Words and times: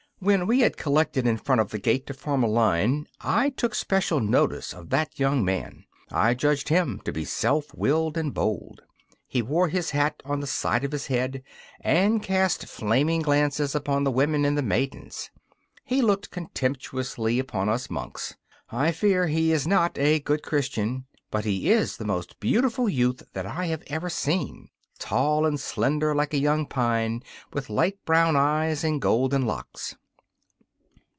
When 0.23 0.45
we 0.45 0.59
had 0.59 0.77
collected 0.77 1.25
in 1.25 1.37
front 1.37 1.61
of 1.61 1.71
the 1.71 1.79
gate 1.79 2.05
to 2.05 2.13
form 2.13 2.43
a 2.43 2.47
line 2.47 3.07
I 3.21 3.49
took 3.49 3.73
special 3.73 4.19
notice 4.19 4.71
of 4.71 4.91
that 4.91 5.17
young 5.19 5.43
man. 5.43 5.85
I 6.11 6.35
judged 6.35 6.69
him 6.69 7.01
to 7.05 7.11
be 7.11 7.25
self 7.25 7.73
willed 7.73 8.17
and 8.17 8.31
bold. 8.31 8.83
He 9.27 9.41
wore 9.41 9.69
his 9.69 9.89
hat 9.89 10.21
on 10.23 10.39
the 10.39 10.45
side 10.45 10.83
of 10.83 10.91
his 10.91 11.07
head 11.07 11.41
and 11.79 12.21
cast 12.21 12.67
flaming 12.67 13.23
glances 13.23 13.73
upon 13.73 14.03
the 14.03 14.11
women 14.11 14.45
and 14.45 14.55
the 14.55 14.61
maidens. 14.61 15.31
He 15.85 16.03
looked 16.03 16.29
contemptuously 16.29 17.39
upon 17.39 17.67
us 17.67 17.89
monks. 17.89 18.35
I 18.69 18.91
fear 18.91 19.25
he 19.25 19.51
is 19.51 19.65
not 19.65 19.97
a 19.97 20.19
good 20.19 20.43
Christian, 20.43 21.05
but 21.31 21.45
he 21.45 21.71
is 21.71 21.97
the 21.97 22.05
most 22.05 22.39
beautiful 22.39 22.87
youth 22.87 23.23
that 23.33 23.47
I 23.47 23.65
have 23.69 23.81
ever 23.87 24.07
seen: 24.07 24.69
tall 24.99 25.47
and 25.47 25.59
slender 25.59 26.13
like 26.13 26.35
a 26.35 26.39
young 26.39 26.67
pine, 26.67 27.23
with 27.53 27.71
light 27.71 27.97
brown 28.05 28.35
eyes 28.35 28.83
and 28.83 29.01
golden 29.01 29.47
locks. 29.47 29.95